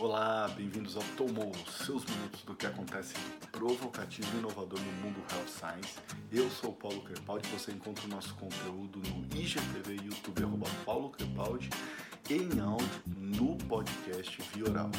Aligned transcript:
Olá, 0.00 0.48
bem-vindos 0.56 0.96
ao 0.96 1.04
Tomou, 1.16 1.52
seus 1.70 2.04
minutos 2.04 2.42
do 2.42 2.52
que 2.56 2.66
acontece 2.66 3.14
provocativo 3.52 4.28
e 4.34 4.40
inovador 4.40 4.80
no 4.80 4.92
mundo 4.94 5.22
Health 5.30 5.46
Science. 5.46 6.00
Eu 6.32 6.50
sou 6.50 6.70
o 6.70 6.74
Paulo 6.74 7.00
Crepaldi, 7.02 7.48
você 7.50 7.70
encontra 7.70 8.04
o 8.04 8.08
nosso 8.08 8.34
conteúdo 8.34 8.98
no 8.98 9.24
IGTV 9.38 10.04
YouTube, 10.04 10.42
arroba 10.42 10.66
Paulo 10.84 11.10
Crepaldi, 11.10 11.70
em 12.28 12.58
áudio 12.58 12.88
no 13.06 13.56
podcast 13.56 14.42
Via 14.52 14.68
Oral. 14.68 14.90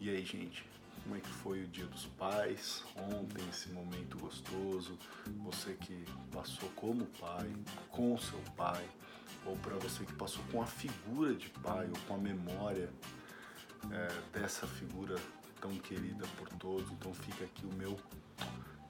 E 0.00 0.10
aí, 0.10 0.24
gente, 0.24 0.64
como 1.04 1.14
é 1.14 1.20
que 1.20 1.28
foi 1.28 1.62
o 1.62 1.68
Dia 1.68 1.86
dos 1.86 2.06
Pais? 2.06 2.82
Ontem, 2.96 3.48
esse 3.48 3.68
momento 3.68 4.18
gostoso, 4.18 4.98
você 5.38 5.74
que 5.74 6.04
passou 6.32 6.68
como 6.74 7.06
pai, 7.20 7.48
com 7.88 8.18
seu 8.18 8.40
pai, 8.56 8.84
ou 9.46 9.56
para 9.58 9.76
você 9.76 10.04
que 10.04 10.14
passou 10.14 10.42
com 10.50 10.60
a 10.60 10.66
figura 10.66 11.32
de 11.32 11.48
pai 11.48 11.86
ou 11.88 11.98
com 12.08 12.14
a 12.14 12.18
memória 12.18 12.90
é, 13.90 14.38
dessa 14.38 14.66
figura 14.66 15.16
tão 15.60 15.70
querida 15.78 16.26
por 16.38 16.48
todos. 16.50 16.90
Então 16.92 17.12
fica 17.14 17.44
aqui 17.44 17.64
o 17.66 17.72
meu 17.74 17.98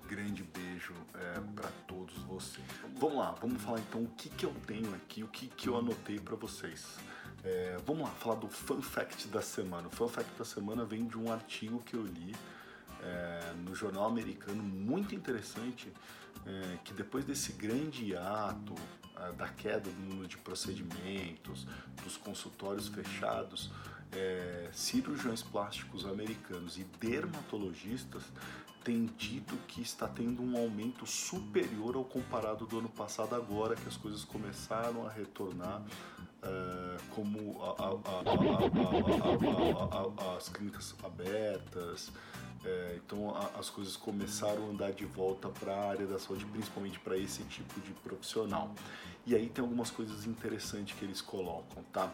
grande 0.08 0.42
beijo 0.42 0.94
é, 1.14 1.40
para 1.54 1.70
todos 1.86 2.14
vocês. 2.24 2.66
Vamos 2.96 3.16
lá, 3.16 3.32
vamos 3.40 3.62
falar 3.62 3.78
então 3.80 4.02
o 4.02 4.08
que, 4.08 4.28
que 4.28 4.44
eu 4.44 4.54
tenho 4.66 4.92
aqui, 4.94 5.22
o 5.22 5.28
que, 5.28 5.46
que 5.46 5.68
eu 5.68 5.78
anotei 5.78 6.18
para 6.18 6.34
vocês. 6.34 6.96
É, 7.44 7.76
vamos 7.86 8.02
lá, 8.02 8.10
falar 8.10 8.36
do 8.36 8.48
Fun 8.48 8.82
Fact 8.82 9.28
da 9.28 9.40
semana. 9.40 9.88
O 9.88 9.90
Fun 9.90 10.08
Fact 10.08 10.30
da 10.36 10.44
semana 10.44 10.84
vem 10.84 11.06
de 11.06 11.16
um 11.16 11.32
artigo 11.32 11.80
que 11.80 11.94
eu 11.94 12.04
li 12.04 12.34
é, 13.02 13.52
no 13.64 13.74
jornal 13.74 14.04
americano, 14.04 14.62
muito 14.62 15.14
interessante, 15.14 15.92
é, 16.46 16.78
que 16.84 16.92
depois 16.92 17.24
desse 17.24 17.52
grande 17.52 18.16
ato 18.16 18.74
da 19.36 19.48
queda 19.48 19.90
do 19.90 20.00
número 20.00 20.28
de 20.28 20.36
procedimentos, 20.38 21.66
dos 22.02 22.16
consultórios 22.16 22.88
fechados, 22.88 23.70
é, 24.12 24.68
cirurgiões 24.72 25.42
plásticos 25.42 26.04
americanos 26.04 26.78
e 26.78 26.84
dermatologistas 26.98 28.24
têm 28.82 29.06
dito 29.18 29.56
que 29.68 29.82
está 29.82 30.08
tendo 30.08 30.42
um 30.42 30.56
aumento 30.56 31.06
superior 31.06 31.96
ao 31.96 32.04
comparado 32.04 32.66
do 32.66 32.78
ano 32.78 32.88
passado, 32.88 33.34
agora 33.34 33.76
que 33.76 33.86
as 33.86 33.96
coisas 33.96 34.24
começaram 34.24 35.06
a 35.06 35.10
retornar 35.10 35.82
é, 36.42 36.96
como 37.14 37.62
a, 37.62 37.74
a, 37.78 37.92
a, 40.32 40.36
as 40.36 40.48
clínicas 40.48 40.94
abertas, 41.04 42.10
é, 42.64 42.98
então 43.04 43.34
as 43.58 43.70
coisas 43.70 43.96
começaram 43.96 44.66
a 44.66 44.70
andar 44.70 44.92
de 44.92 45.04
volta 45.04 45.48
para 45.48 45.74
a 45.74 45.88
área 45.88 46.06
da 46.06 46.18
saúde, 46.18 46.44
principalmente 46.46 46.98
para 46.98 47.16
esse 47.16 47.42
tipo 47.44 47.80
de 47.80 47.92
profissional. 47.94 48.74
E 49.26 49.34
aí 49.34 49.48
tem 49.48 49.62
algumas 49.62 49.90
coisas 49.90 50.26
interessantes 50.26 50.98
que 50.98 51.04
eles 51.04 51.20
colocam, 51.20 51.82
tá? 51.92 52.12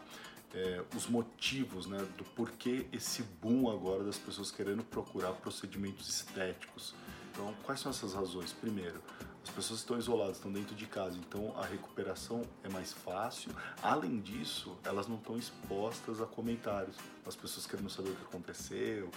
É, 0.54 0.82
os 0.94 1.08
motivos 1.08 1.86
né, 1.86 1.98
do 2.16 2.24
porquê 2.24 2.86
esse 2.92 3.22
boom 3.22 3.68
agora 3.70 4.04
das 4.04 4.16
pessoas 4.16 4.50
querendo 4.50 4.84
procurar 4.84 5.32
procedimentos 5.32 6.08
estéticos. 6.08 6.94
Então, 7.32 7.52
quais 7.64 7.80
são 7.80 7.90
essas 7.90 8.14
razões? 8.14 8.52
Primeiro, 8.52 9.02
as 9.42 9.50
pessoas 9.50 9.80
estão 9.80 9.98
isoladas, 9.98 10.36
estão 10.36 10.50
dentro 10.50 10.74
de 10.74 10.86
casa, 10.86 11.16
então 11.18 11.52
a 11.58 11.64
recuperação 11.64 12.42
é 12.64 12.68
mais 12.68 12.92
fácil. 12.92 13.52
Além 13.82 14.20
disso, 14.20 14.76
elas 14.84 15.06
não 15.06 15.16
estão 15.16 15.36
expostas 15.36 16.20
a 16.20 16.26
comentários. 16.26 16.96
As 17.26 17.36
pessoas 17.36 17.66
querendo 17.66 17.90
saber 17.90 18.10
o 18.10 18.14
que 18.14 18.24
aconteceu, 18.24 19.10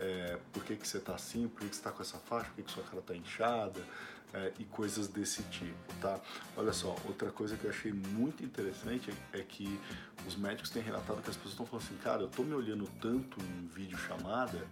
é, 0.00 0.38
por 0.52 0.64
que, 0.64 0.76
que 0.76 0.88
você 0.88 0.96
está 0.96 1.14
assim, 1.14 1.46
por 1.46 1.60
que, 1.60 1.68
que 1.68 1.76
você 1.76 1.80
está 1.80 1.92
com 1.92 2.02
essa 2.02 2.18
faixa, 2.18 2.46
por 2.46 2.56
que, 2.56 2.62
que 2.62 2.70
sua 2.72 2.82
cara 2.82 3.00
está 3.00 3.14
inchada 3.14 3.80
é, 4.32 4.52
e 4.58 4.64
coisas 4.64 5.08
desse 5.08 5.42
tipo, 5.44 5.94
tá? 6.00 6.18
Olha 6.56 6.72
só, 6.72 6.96
outra 7.04 7.30
coisa 7.30 7.56
que 7.56 7.64
eu 7.64 7.70
achei 7.70 7.92
muito 7.92 8.42
interessante 8.42 9.10
é, 9.32 9.40
é 9.40 9.42
que 9.42 9.78
os 10.26 10.36
médicos 10.36 10.70
têm 10.70 10.82
relatado 10.82 11.22
que 11.22 11.28
as 11.28 11.36
pessoas 11.36 11.52
estão 11.52 11.66
falando 11.66 11.84
assim, 11.84 11.96
cara, 11.98 12.22
eu 12.22 12.28
estou 12.28 12.44
me 12.44 12.54
olhando 12.54 12.88
tanto 13.00 13.38
em 13.40 13.66
vídeo 13.66 13.98
chamada 13.98 14.66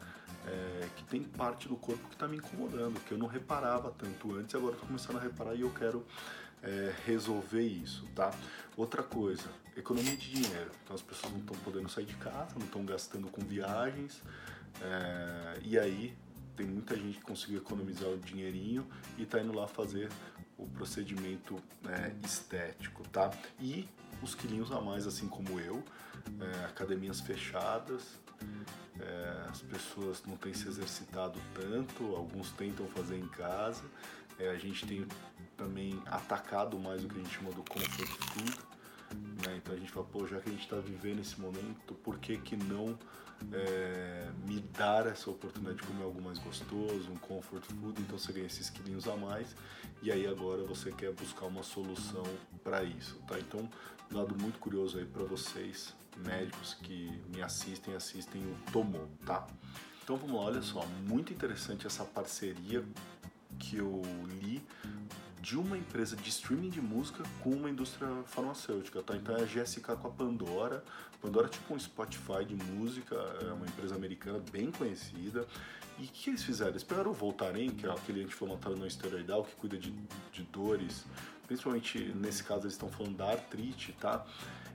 é, 0.47 0.89
que 0.97 1.05
tem 1.05 1.23
parte 1.23 1.69
do 1.69 1.77
corpo 1.77 2.09
que 2.09 2.15
está 2.15 2.27
me 2.27 2.39
incomodando, 2.39 2.99
que 3.01 3.13
eu 3.13 3.19
não 3.19 3.27
reparava 3.27 3.91
tanto 3.91 4.35
antes, 4.35 4.55
agora 4.55 4.73
estou 4.73 4.87
começando 4.87 5.17
a 5.17 5.21
reparar 5.21 5.55
e 5.55 5.61
eu 5.61 5.71
quero 5.71 6.07
é, 6.63 6.95
resolver 7.05 7.63
isso, 7.63 8.07
tá? 8.15 8.33
Outra 8.77 9.03
coisa, 9.03 9.49
economia 9.77 10.17
de 10.17 10.31
dinheiro. 10.31 10.71
Então 10.85 10.97
as 10.97 11.03
pessoas 11.03 11.33
não 11.33 11.41
estão 11.41 11.57
podendo 11.59 11.89
sair 11.89 12.07
de 12.07 12.15
casa, 12.15 12.55
não 12.57 12.67
estão 12.67 12.85
gastando 12.85 13.29
com 13.29 13.43
viagens, 13.43 14.23
é, 14.83 15.61
e 15.63 15.79
aí 15.79 16.17
tem 16.57 16.67
muita 16.67 16.97
gente 16.97 17.19
que 17.19 17.25
conseguiu 17.25 17.59
economizar 17.59 18.09
o 18.09 18.19
dinheirinho 18.19 18.87
e 19.17 19.23
está 19.23 19.41
indo 19.41 19.53
lá 19.53 19.69
fazer 19.69 20.11
o 20.57 20.67
procedimento 20.67 21.57
é, 21.89 22.13
estético, 22.27 23.07
tá? 23.09 23.31
E 23.61 23.89
os 24.23 24.35
quilinhos 24.35 24.73
a 24.73 24.81
mais, 24.81 25.07
assim 25.07 25.29
como 25.29 25.61
eu, 25.61 25.83
é, 26.41 26.65
academias 26.65 27.21
fechadas, 27.21 28.19
é, 29.01 29.47
as 29.49 29.63
pessoas 29.63 30.23
não 30.27 30.37
têm 30.37 30.53
se 30.53 30.67
exercitado 30.67 31.41
tanto, 31.55 32.17
alguns 32.17 32.51
tentam 32.53 32.87
fazer 32.89 33.17
em 33.17 33.29
casa, 33.29 33.85
é, 34.39 34.49
a 34.49 34.57
gente 34.57 34.85
tem 34.87 35.07
também 35.57 36.01
atacado 36.07 36.79
mais 36.79 37.05
o 37.05 37.09
que 37.09 37.21
a 37.21 37.23
gente 37.23 37.35
chama 37.35 37.53
do 37.53 37.63
comfort 37.63 38.09
food, 38.09 38.59
né? 39.15 39.57
Então 39.57 39.75
a 39.75 39.79
gente 39.79 39.91
fala, 39.91 40.07
pô, 40.07 40.27
já 40.27 40.41
que 40.41 40.49
a 40.49 40.53
gente 40.53 40.65
está 40.65 40.77
vivendo 40.77 41.21
esse 41.21 41.41
momento, 41.41 41.95
por 42.03 42.19
que 42.19 42.37
que 42.39 42.57
não 42.57 42.99
é, 43.53 44.29
me 44.47 44.61
dar 44.61 45.07
essa 45.07 45.31
oportunidade 45.31 45.79
de 45.79 45.83
comer 45.85 46.05
algo 46.05 46.21
mais 46.21 46.39
gostoso, 46.39 47.11
um 47.11 47.17
comfort 47.17 47.65
food? 47.65 48.01
Então 48.01 48.19
você 48.19 48.33
ganha 48.33 48.47
esses 48.47 48.69
quilinhos 48.71 49.07
a 49.09 49.17
mais 49.17 49.55
e 50.03 50.11
aí 50.11 50.27
agora 50.27 50.65
você 50.65 50.93
quer 50.93 51.13
buscar 51.13 51.47
uma 51.47 51.63
solução 51.63 52.25
para 52.63 52.83
isso, 52.83 53.17
tá? 53.27 53.39
Então, 53.39 53.69
lado 54.13 54.37
muito 54.41 54.59
curioso 54.59 54.99
aí 54.99 55.05
para 55.05 55.25
vocês, 55.25 55.95
médicos 56.17 56.75
que 56.75 57.11
me 57.35 57.43
assistem, 57.43 57.95
assistem 57.95 58.43
o 58.43 58.73
Tomou, 58.73 59.09
tá? 59.25 59.47
Então 60.03 60.17
vamos 60.17 60.37
lá, 60.37 60.43
olha 60.43 60.63
só, 60.63 60.85
muito 61.07 61.33
interessante 61.33 61.87
essa 61.87 62.05
parceria 62.05 62.85
que 63.59 63.77
eu 63.77 64.03
de 65.49 65.57
uma 65.57 65.79
empresa 65.79 66.15
de 66.15 66.29
streaming 66.29 66.69
de 66.69 66.79
música 66.79 67.25
com 67.43 67.49
uma 67.49 67.71
indústria 67.71 68.07
farmacêutica, 68.27 69.03
tá? 69.03 69.17
Então 69.17 69.35
é 69.35 69.41
a 69.41 69.47
GSK 69.47 69.97
com 69.97 70.07
a 70.07 70.11
Pandora. 70.11 70.85
Pandora 71.23 71.47
é 71.47 71.49
tipo 71.49 71.73
um 71.73 71.79
Spotify 71.79 72.45
de 72.47 72.55
música, 72.55 73.15
é 73.41 73.51
uma 73.55 73.65
empresa 73.65 73.95
americana 73.95 74.43
bem 74.53 74.71
conhecida. 74.71 75.47
E 75.99 76.05
o 76.05 76.07
que 76.07 76.29
eles 76.29 76.43
fizeram? 76.43 76.73
Eles 76.73 76.85
pegaram 76.85 77.13
o 77.13 77.15
Voltaren, 77.15 77.71
que 77.71 77.87
é 77.87 77.91
aquele 77.91 78.25
anti-inflamatório 78.25 78.79
não 78.79 78.87
esteroidal 78.87 79.43
que 79.43 79.55
cuida 79.57 79.79
de, 79.79 79.91
de 80.35 80.43
dores, 80.53 81.07
principalmente 81.47 81.99
nesse 82.15 82.45
caso 82.45 82.65
eles 82.65 82.75
estão 82.75 82.91
falando 82.91 83.17
da 83.17 83.31
artrite, 83.31 83.93
tá? 83.99 84.27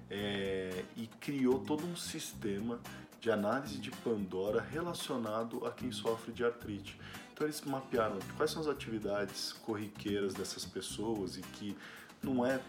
É, 0.10 0.84
e 0.98 1.06
criou 1.20 1.60
todo 1.60 1.86
um 1.86 1.96
sistema 1.96 2.80
de 3.24 3.32
análise 3.32 3.78
de 3.78 3.90
Pandora 3.90 4.60
relacionado 4.60 5.66
a 5.66 5.72
quem 5.72 5.94
sofre 5.94 6.34
de 6.34 6.44
artrite. 6.44 7.00
Então 7.32 7.48
eles 7.48 7.62
mapearam 7.62 8.20
quais 8.36 8.52
são 8.52 8.62
as 8.62 8.68
atividades 8.68 9.54
corriqueiras 9.66 10.34
dessas 10.34 10.66
pessoas 10.66 11.38
e 11.38 11.42
que 11.42 11.78
não 12.22 12.46
é 12.46 12.60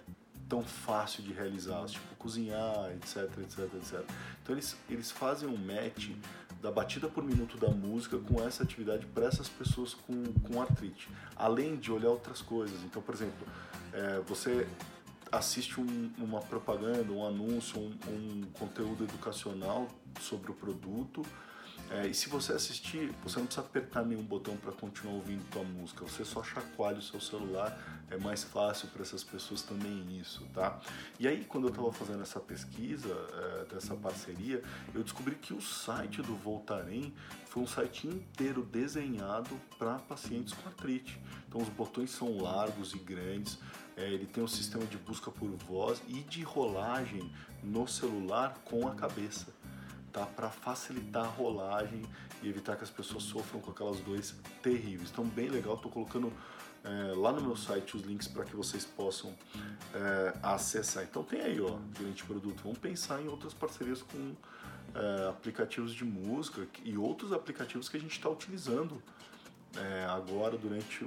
tão 0.49 0.63
fácil 0.63 1.25
de 1.25 1.33
realizar, 1.33 1.85
tipo 1.87 2.15
cozinhar, 2.15 2.89
etc, 2.93 3.25
etc, 3.41 3.59
etc. 3.75 4.05
Então 4.41 4.55
eles, 4.55 4.77
eles 4.89 5.11
fazem 5.11 5.49
um 5.49 5.57
match 5.57 6.11
da 6.63 6.71
batida 6.71 7.09
por 7.09 7.25
minuto 7.25 7.59
da 7.59 7.71
música 7.71 8.17
com 8.17 8.41
essa 8.41 8.63
atividade 8.63 9.07
para 9.07 9.27
essas 9.27 9.49
pessoas 9.49 9.93
com, 9.93 10.23
com 10.25 10.63
artrite, 10.63 11.09
além 11.35 11.75
de 11.75 11.91
olhar 11.91 12.11
outras 12.11 12.41
coisas. 12.41 12.81
Então, 12.85 13.03
por 13.03 13.13
exemplo, 13.13 13.45
é, 13.93 14.21
você 14.21 14.69
assiste 15.33 15.81
um, 15.81 16.13
uma 16.17 16.41
propaganda, 16.41 17.13
um 17.13 17.27
anúncio, 17.27 17.81
um, 17.81 17.91
um 18.09 18.43
conteúdo 18.53 19.03
educacional 19.03 19.89
sobre 20.21 20.51
o 20.51 20.55
produto, 20.55 21.25
é, 21.91 22.07
e 22.07 22.15
se 22.15 22.29
você 22.29 22.53
assistir, 22.53 23.13
você 23.23 23.39
não 23.39 23.47
precisa 23.47 23.67
apertar 23.67 24.05
nenhum 24.05 24.23
botão 24.23 24.57
para 24.57 24.73
continuar 24.73 25.15
ouvindo 25.15 25.45
tua 25.51 25.63
música, 25.63 26.05
você 26.05 26.25
só 26.25 26.43
chacoalha 26.43 26.99
o 26.99 27.03
seu 27.03 27.21
celular, 27.21 27.79
é 28.11 28.17
mais 28.17 28.43
fácil 28.43 28.89
para 28.89 29.03
essas 29.03 29.23
pessoas 29.23 29.63
também 29.63 30.19
isso, 30.19 30.45
tá? 30.55 30.81
E 31.21 31.29
aí, 31.29 31.45
quando 31.45 31.65
eu 31.65 31.71
estava 31.71 31.93
fazendo 31.93 32.23
essa 32.23 32.41
pesquisa, 32.41 33.09
é, 33.09 33.75
dessa 33.75 33.95
parceria, 33.95 34.63
eu 34.95 35.03
descobri 35.03 35.35
que 35.35 35.53
o 35.53 35.61
site 35.61 36.23
do 36.23 36.35
Voltaren 36.35 37.13
foi 37.47 37.63
um 37.63 37.67
site 37.67 38.09
inteiro 38.09 38.63
desenhado 38.63 39.61
para 39.79 39.99
pacientes 39.99 40.55
com 40.55 40.69
artrite. 40.69 41.21
Então, 41.47 41.61
os 41.61 41.69
botões 41.69 42.11
são 42.11 42.39
largos 42.39 42.95
e 42.95 42.99
grandes, 42.99 43.59
é, 43.97 44.11
ele 44.11 44.27
tem 44.27 44.43
um 44.43 44.49
sistema 44.49 44.85
de 44.87 44.97
busca 44.97 45.31
por 45.31 45.51
voz 45.51 46.03
e 46.09 46.21
de 46.23 46.43
rolagem 46.43 47.31
no 47.63 47.87
celular 47.87 48.55
com 48.65 48.89
a 48.89 48.95
cabeça 48.95 49.53
tá? 50.15 50.25
Para 50.25 50.49
facilitar 50.49 51.25
a 51.25 51.29
rolagem 51.29 52.03
e 52.41 52.49
evitar 52.49 52.77
que 52.77 52.85
as 52.85 52.91
pessoas 52.91 53.25
sofram 53.25 53.61
com 53.61 53.73
aquelas 53.73 53.99
dores 54.01 54.35
terríveis. 54.63 55.11
Então, 55.11 55.25
bem 55.25 55.49
legal, 55.49 55.75
estou 55.75 55.91
colocando 55.91 56.33
é, 56.85 57.13
lá 57.17 57.33
no 57.33 57.43
meu 57.43 57.57
site 57.57 57.97
os 57.97 58.03
links 58.03 58.29
para 58.29 58.45
que 58.45 58.55
vocês 58.55 58.85
possam 58.85 59.35
é, 59.93 60.35
acessar. 60.41 61.03
Então, 61.03 61.25
tem 61.25 61.41
aí, 61.41 61.61
ó, 61.61 61.79
gerente 61.99 62.25
produto. 62.25 62.63
Vamos 62.63 62.79
pensar 62.79 63.21
em 63.21 63.27
outras 63.27 63.53
parcerias 63.53 64.03
com 64.03 64.35
é, 64.95 65.29
aplicativos 65.29 65.93
de 65.93 66.05
música 66.05 66.65
e 66.85 66.97
outros 66.97 67.33
aplicativos 67.33 67.89
que 67.89 67.97
a 67.97 68.01
gente 68.01 68.13
está 68.13 68.31
utilizando. 68.31 69.03
Agora 70.09 70.57
durante 70.57 71.05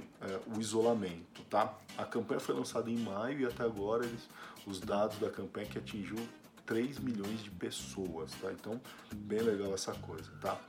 o 0.54 0.60
isolamento, 0.60 1.42
tá? 1.48 1.74
A 1.96 2.04
campanha 2.04 2.38
foi 2.38 2.54
lançada 2.54 2.90
em 2.90 2.98
maio 2.98 3.40
e 3.40 3.46
até 3.46 3.62
agora 3.62 4.04
eles, 4.04 4.28
os 4.66 4.78
dados 4.78 5.18
da 5.18 5.30
campanha 5.30 5.66
que 5.66 5.78
atingiu 5.78 6.18
3 6.68 6.98
milhões 6.98 7.42
de 7.42 7.50
pessoas, 7.50 8.30
tá? 8.40 8.52
Então, 8.52 8.78
bem 9.14 9.40
legal 9.40 9.72
essa 9.72 9.92
coisa, 9.94 10.30
tá? 10.40 10.60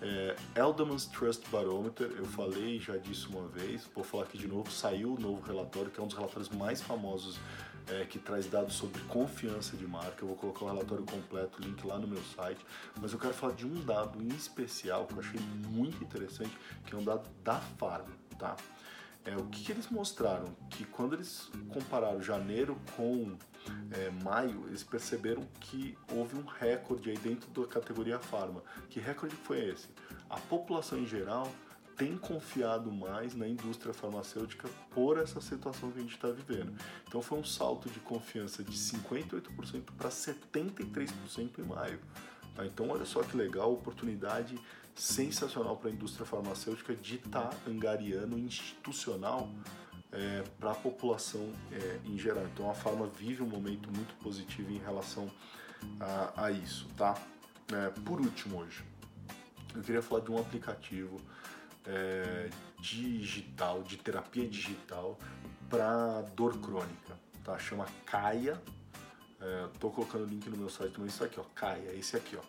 É, 0.00 0.34
Eldman's 0.56 1.04
Trust 1.06 1.48
Barometer, 1.50 2.10
eu 2.16 2.24
falei 2.24 2.80
já 2.80 2.96
disso 2.96 3.28
uma 3.30 3.46
vez, 3.46 3.88
vou 3.94 4.02
falar 4.02 4.24
aqui 4.24 4.38
de 4.38 4.48
novo, 4.48 4.68
saiu 4.72 5.14
o 5.14 5.20
novo 5.20 5.40
relatório, 5.42 5.90
que 5.90 6.00
é 6.00 6.02
um 6.02 6.06
dos 6.06 6.16
relatórios 6.16 6.48
mais 6.48 6.80
famosos 6.80 7.38
é, 7.86 8.04
que 8.04 8.18
traz 8.18 8.46
dados 8.46 8.74
sobre 8.74 9.00
confiança 9.02 9.76
de 9.76 9.86
marca. 9.86 10.22
Eu 10.24 10.28
vou 10.28 10.36
colocar 10.36 10.64
o 10.64 10.68
relatório 10.68 11.04
completo, 11.04 11.60
link 11.62 11.86
lá 11.86 11.98
no 11.98 12.08
meu 12.08 12.22
site, 12.34 12.64
mas 13.00 13.12
eu 13.12 13.18
quero 13.18 13.34
falar 13.34 13.52
de 13.52 13.66
um 13.66 13.84
dado 13.84 14.20
em 14.22 14.28
especial 14.28 15.06
que 15.06 15.12
eu 15.12 15.20
achei 15.20 15.40
muito 15.68 16.02
interessante, 16.02 16.56
que 16.86 16.94
é 16.94 16.98
um 16.98 17.04
dado 17.04 17.28
da 17.44 17.60
Farm, 17.78 18.08
tá? 18.38 18.56
É, 19.24 19.36
o 19.36 19.46
que, 19.46 19.64
que, 19.64 19.72
eles 19.72 19.88
mostraram? 19.88 20.46
Que 20.68 20.84
quando 20.84 21.14
eles 21.14 21.48
compararam 21.68 22.20
janeiro 22.20 22.76
com 22.96 23.36
é, 23.92 24.10
maio, 24.22 24.64
eles 24.66 24.82
perceberam 24.82 25.46
que 25.60 25.96
houve 26.12 26.36
um 26.36 26.44
recorde 26.44 27.10
aí 27.10 27.18
dentro 27.18 27.48
da 27.50 27.68
categoria 27.68 28.18
farma. 28.18 28.62
Que 28.90 28.98
recorde 28.98 29.36
foi 29.36 29.68
esse? 29.68 29.88
A 30.28 30.38
população 30.38 30.98
em 30.98 31.06
geral 31.06 31.48
tem 31.96 32.16
confiado 32.16 32.90
mais 32.90 33.34
na 33.34 33.46
indústria 33.46 33.94
farmacêutica 33.94 34.68
por 34.90 35.18
essa 35.18 35.40
situação 35.40 35.92
que 35.92 35.98
a 35.98 36.02
gente 36.02 36.14
está 36.16 36.28
vivendo. 36.28 36.72
Então 37.06 37.22
foi 37.22 37.38
um 37.38 37.44
salto 37.44 37.88
de 37.88 38.00
confiança 38.00 38.64
de 38.64 38.76
58% 38.76 39.84
para 39.96 40.08
73% 40.08 41.58
em 41.58 41.62
maio. 41.62 42.00
Tá? 42.56 42.66
Então 42.66 42.88
olha 42.88 43.04
só 43.04 43.22
que 43.22 43.36
legal, 43.36 43.72
oportunidade 43.72 44.58
sensacional 44.94 45.76
para 45.76 45.90
a 45.90 45.92
indústria 45.92 46.26
farmacêutica 46.26 46.94
de 46.94 47.16
estar 47.16 47.48
tá 47.48 47.56
angariando 47.66 48.38
institucional 48.38 49.50
é, 50.12 50.44
para 50.60 50.72
a 50.72 50.74
população 50.74 51.52
é, 51.70 52.00
em 52.04 52.18
geral. 52.18 52.44
Então 52.52 52.70
a 52.70 52.74
Farma 52.74 53.06
vive 53.06 53.42
um 53.42 53.48
momento 53.48 53.90
muito 53.90 54.14
positivo 54.22 54.70
em 54.70 54.78
relação 54.78 55.30
a, 55.98 56.44
a 56.46 56.50
isso, 56.50 56.86
tá? 56.96 57.14
É, 57.72 57.88
por 58.00 58.20
último 58.20 58.60
hoje, 58.60 58.84
eu 59.74 59.82
queria 59.82 60.02
falar 60.02 60.20
de 60.20 60.30
um 60.30 60.38
aplicativo 60.38 61.18
é, 61.86 62.50
digital, 62.78 63.82
de 63.82 63.96
terapia 63.96 64.46
digital 64.46 65.18
para 65.70 66.20
dor 66.36 66.58
crônica, 66.58 67.18
tá? 67.42 67.58
Chama 67.58 67.86
Caia. 68.04 68.60
É, 69.40 69.68
tô 69.80 69.90
colocando 69.90 70.24
o 70.24 70.26
link 70.26 70.48
no 70.48 70.56
meu 70.56 70.68
site 70.68 70.92
também, 70.92 71.08
isso 71.08 71.24
aqui, 71.24 71.40
ó, 71.40 71.44
Caia, 71.54 71.92
esse 71.94 72.16
aqui, 72.16 72.36
ó. 72.36 72.42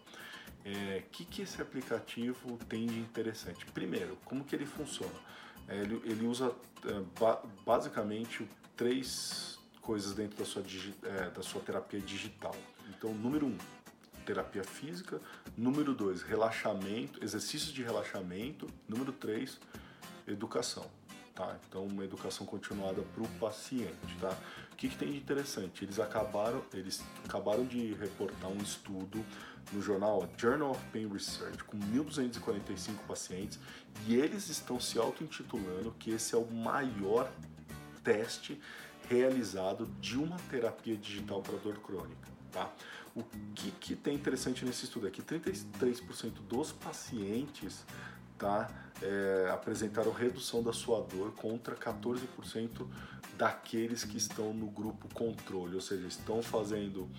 O 0.66 0.70
é, 0.70 1.04
que, 1.12 1.26
que 1.26 1.42
esse 1.42 1.62
aplicativo 1.62 2.58
tem 2.70 2.86
de 2.86 2.98
interessante? 2.98 3.66
Primeiro, 3.68 4.18
como 4.24 4.46
que 4.46 4.56
ele 4.56 4.66
funciona? 4.66 5.14
É, 5.68 5.78
ele, 5.78 6.02
ele, 6.06 6.26
usa 6.26 6.54
é, 6.86 7.20
ba 7.20 7.42
basicamente 7.66 8.48
três 8.76 9.60
coisas 9.82 10.14
dentro 10.14 10.38
da 10.38 10.46
sua, 10.46 10.64
é, 11.04 11.30
da 11.30 11.44
sua 11.44 11.62
terapia 11.62 12.00
digital. 12.00 12.56
Então, 12.90 13.14
número 13.14 13.46
um, 13.46 13.58
terapia 14.26 14.64
física. 14.64 15.22
Número 15.56 15.94
dois, 15.94 16.22
relaxamento, 16.22 17.24
exercícios 17.24 17.74
de 17.74 17.84
relaxamento. 17.84 18.68
Número 18.88 19.12
três, 19.12 19.60
educação. 20.26 20.90
Tá? 21.36 21.58
Então, 21.68 21.86
uma 21.86 22.04
educação 22.04 22.46
continuada 22.46 23.02
para 23.02 23.24
o 23.24 23.28
paciente. 23.40 24.16
Tá? 24.22 24.38
O 24.72 24.76
que, 24.76 24.88
que, 24.88 24.96
tem 24.96 25.12
de 25.12 25.18
interessante? 25.18 25.84
Eles 25.84 26.00
acabaram, 26.00 26.64
eles 26.74 27.04
acabaram 27.26 27.66
de 27.66 27.94
reportar 27.96 28.52
um 28.52 28.58
estudo 28.58 29.26
no 29.72 29.82
jornal 29.82 30.30
Journal 30.38 30.72
of 30.72 30.80
Pain 30.92 31.08
Research 31.08 31.64
com 31.64 31.78
1.245 31.78 32.98
pacientes 33.08 33.60
e 34.06 34.16
eles 34.16 34.50
estão 34.50 34.80
se 34.80 35.00
auto-intitulando 35.00 35.96
que 35.98 36.12
esse 36.12 36.36
é 36.36 36.38
o 36.38 36.46
maior 36.46 37.32
teste 38.04 38.62
realizado 39.10 39.88
de 40.00 40.18
uma 40.18 40.38
terapia 40.52 40.96
digital 40.96 41.42
para 41.42 41.58
dor 41.58 41.80
crônica. 41.80 42.32
Tá? 42.52 42.72
O 43.16 43.24
que, 43.56 43.72
que 43.72 43.96
tem 43.96 44.16
interessante 44.16 44.64
nesse 44.66 44.86
estudo 44.86 45.08
é 45.08 45.12
que 45.12 45.22
33% 45.22 46.32
dos 46.48 46.72
pacientes 46.72 47.86
tá, 48.38 48.70
é, 49.02 49.50
apresentaram 49.52 50.12
redução 50.12 50.62
da 50.64 50.74
sua 50.74 51.02
dor 51.02 51.34
contra 51.34 51.76
14% 51.76 52.88
daqueles 53.38 54.04
que 54.04 54.18
estão 54.18 54.54
no 54.54 54.68
grupo 54.68 55.08
controle, 55.14 55.76
ou 55.76 55.82
seja, 55.82 56.08
estão 56.08 56.42
fazendo 56.42 57.10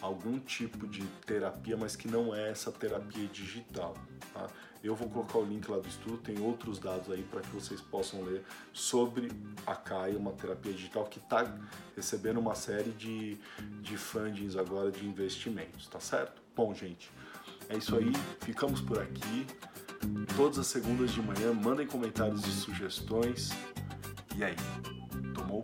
algum 0.00 0.38
tipo 0.38 0.86
de 0.86 1.02
terapia, 1.26 1.76
mas 1.76 1.96
que 1.96 2.08
não 2.08 2.34
é 2.34 2.50
essa 2.50 2.70
terapia 2.70 3.26
digital. 3.26 3.94
Tá? 4.32 4.48
Eu 4.82 4.94
vou 4.94 5.08
colocar 5.08 5.38
o 5.38 5.44
link 5.44 5.66
lá 5.68 5.78
do 5.78 5.88
estudo, 5.88 6.18
tem 6.18 6.38
outros 6.40 6.78
dados 6.78 7.10
aí 7.10 7.22
para 7.22 7.40
que 7.40 7.48
vocês 7.48 7.80
possam 7.80 8.22
ler 8.22 8.44
sobre 8.72 9.30
a 9.66 9.74
CAI, 9.74 10.14
uma 10.14 10.32
terapia 10.32 10.72
digital 10.72 11.04
que 11.06 11.18
está 11.18 11.56
recebendo 11.96 12.38
uma 12.38 12.54
série 12.54 12.90
de, 12.90 13.38
de 13.80 13.96
fundings 13.96 14.56
agora 14.56 14.90
de 14.90 15.06
investimentos, 15.06 15.86
tá 15.86 15.98
certo? 15.98 16.42
Bom, 16.54 16.74
gente, 16.74 17.10
é 17.70 17.76
isso 17.78 17.96
aí, 17.96 18.12
ficamos 18.40 18.82
por 18.82 19.00
aqui. 19.00 19.46
Todas 20.36 20.58
as 20.58 20.66
segundas 20.66 21.12
de 21.12 21.22
manhã, 21.22 21.52
mandem 21.52 21.86
comentários 21.86 22.46
e 22.46 22.50
sugestões. 22.50 23.50
E 24.36 24.44
aí, 24.44 24.56
tomou? 25.34 25.62